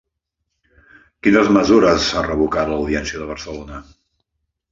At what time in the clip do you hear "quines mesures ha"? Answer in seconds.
1.27-2.25